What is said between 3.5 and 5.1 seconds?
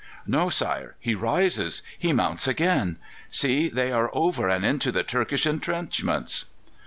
they are over and into the